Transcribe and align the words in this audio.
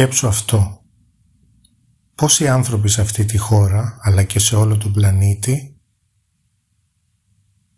Σκέψου 0.00 0.26
αυτό. 0.26 0.80
Πόσοι 2.14 2.48
άνθρωποι 2.48 2.88
σε 2.88 3.00
αυτή 3.00 3.24
τη 3.24 3.38
χώρα, 3.38 3.98
αλλά 4.02 4.22
και 4.22 4.38
σε 4.38 4.56
όλο 4.56 4.76
τον 4.76 4.92
πλανήτη, 4.92 5.80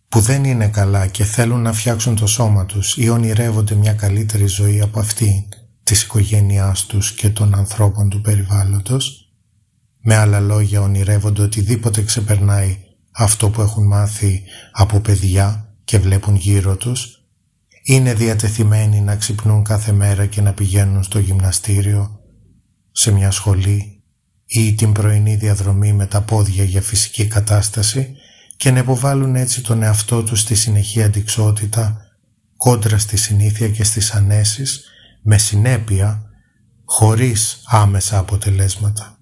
που 0.09 0.21
δεν 0.21 0.45
είναι 0.45 0.69
καλά 0.69 1.07
και 1.07 1.25
θέλουν 1.25 1.61
να 1.61 1.73
φτιάξουν 1.73 2.17
το 2.17 2.27
σώμα 2.27 2.67
τους 2.67 2.97
ή 2.97 3.09
ονειρεύονται 3.09 3.75
μια 3.75 3.93
καλύτερη 3.93 4.47
ζωή 4.47 4.81
από 4.81 5.01
αυτή 5.01 5.49
της 5.83 6.03
οικογένειάς 6.03 6.87
τους 6.87 7.13
και 7.13 7.29
των 7.29 7.55
ανθρώπων 7.55 8.09
του 8.09 8.21
περιβάλλοντος, 8.21 9.33
με 9.99 10.15
άλλα 10.15 10.41
λόγια 10.41 10.81
ονειρεύονται 10.81 11.43
οτιδήποτε 11.43 12.03
ξεπερνάει 12.03 12.79
αυτό 13.13 13.51
που 13.51 13.61
έχουν 13.61 13.87
μάθει 13.87 14.43
από 14.73 15.01
παιδιά 15.01 15.75
και 15.85 15.99
βλέπουν 15.99 16.35
γύρω 16.35 16.77
τους, 16.77 17.22
είναι 17.83 18.15
διατεθειμένοι 18.15 19.01
να 19.01 19.17
ξυπνούν 19.17 19.65
κάθε 19.65 19.93
μέρα 19.93 20.27
και 20.27 20.41
να 20.41 20.53
πηγαίνουν 20.53 21.03
στο 21.03 21.19
γυμναστήριο, 21.19 22.21
σε 22.93 23.11
μια 23.11 23.31
σχολή 23.31 24.03
ή 24.47 24.75
την 24.75 24.93
πρωινή 24.93 25.37
διαδρομή 25.37 25.93
με 25.93 26.07
τα 26.07 26.21
πόδια 26.21 26.65
για 26.65 26.83
φυσική 26.83 27.27
κατάσταση 27.27 28.15
και 28.57 28.71
να 28.71 28.79
υποβάλουν 28.79 29.37
έτσι 29.37 29.63
τον 29.63 29.83
εαυτό 29.83 30.23
τους 30.23 30.41
στη 30.41 30.55
συνεχή 30.55 31.03
αντικσότητα 31.03 32.01
κόντρα 32.57 32.99
στη 32.99 33.17
συνήθεια 33.17 33.69
και 33.69 33.85
στις 33.85 34.11
ανέσεις 34.11 34.85
με 35.23 35.39
συνέπεια 35.39 36.23
χωρίς 36.85 37.63
άμεσα 37.67 38.19
αποτελέσματα. 38.19 39.17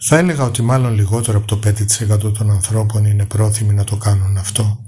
Θα 0.00 0.18
έλεγα 0.18 0.44
ότι 0.44 0.62
μάλλον 0.62 0.94
λιγότερο 0.94 1.38
από 1.38 1.46
το 1.46 1.60
5% 1.64 2.34
των 2.34 2.50
ανθρώπων 2.50 3.04
είναι 3.04 3.26
πρόθυμοι 3.26 3.74
να 3.74 3.84
το 3.84 3.96
κάνουν 3.96 4.36
αυτό. 4.36 4.83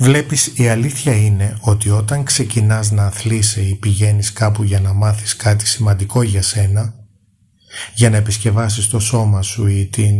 Βλέπεις 0.00 0.52
η 0.54 0.68
αλήθεια 0.68 1.12
είναι 1.12 1.56
ότι 1.60 1.90
όταν 1.90 2.24
ξεκινάς 2.24 2.90
να 2.90 3.04
αθλείσαι 3.04 3.60
ή 3.60 3.74
πηγαίνεις 3.74 4.32
κάπου 4.32 4.62
για 4.62 4.80
να 4.80 4.92
μάθεις 4.92 5.36
κάτι 5.36 5.66
σημαντικό 5.66 6.22
για 6.22 6.42
σένα, 6.42 6.94
για 7.94 8.10
να 8.10 8.16
επισκευάσεις 8.16 8.88
το 8.88 8.98
σώμα 8.98 9.42
σου 9.42 9.66
ή 9.66 9.86
την 9.86 10.14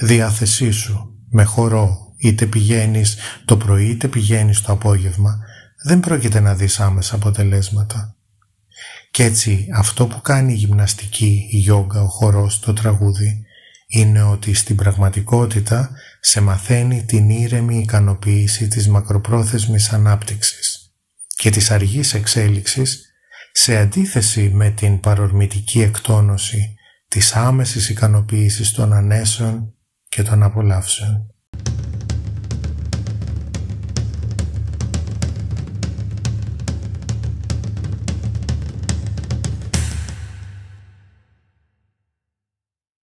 διάθεσή 0.00 0.70
σου 0.70 1.14
με 1.30 1.44
χορό, 1.44 2.14
είτε 2.16 2.46
πηγαίνεις 2.46 3.16
το 3.44 3.56
πρωί 3.56 3.86
είτε 3.86 4.08
πηγαίνεις 4.08 4.60
το 4.60 4.72
απόγευμα, 4.72 5.38
δεν 5.84 6.00
πρόκειται 6.00 6.40
να 6.40 6.54
δεις 6.54 6.80
άμεσα 6.80 7.14
αποτελέσματα. 7.14 8.16
Κι 9.10 9.22
έτσι 9.22 9.66
αυτό 9.74 10.06
που 10.06 10.20
κάνει 10.20 10.52
η 10.52 10.56
γυμναστική, 10.56 11.48
η 11.50 11.56
γιόγκα, 11.56 12.02
ο 12.02 12.08
χορός, 12.08 12.60
το 12.60 12.72
τραγούδι 12.72 13.44
είναι 13.92 14.22
ότι 14.22 14.54
στην 14.54 14.76
πραγματικότητα 14.76 15.90
σε 16.20 16.40
μαθαίνει 16.40 17.04
την 17.04 17.30
ήρεμη 17.30 17.78
ικανοποίηση 17.78 18.68
της 18.68 18.88
μακροπρόθεσμης 18.88 19.92
ανάπτυξης 19.92 20.94
και 21.36 21.50
της 21.50 21.70
αργής 21.70 22.14
εξέλιξης 22.14 23.10
σε 23.52 23.76
αντίθεση 23.76 24.50
με 24.54 24.70
την 24.70 25.00
παρορμητική 25.00 25.80
εκτόνωση 25.80 26.74
της 27.08 27.34
άμεσης 27.34 27.88
ικανοποίησης 27.88 28.72
των 28.72 28.92
ανέσεων 28.92 29.74
και 30.08 30.22
των 30.22 30.42
απολαύσεων. 30.42 31.34